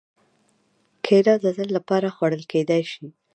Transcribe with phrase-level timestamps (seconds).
[1.05, 3.05] کېله د تل لپاره خوړل کېدای شي.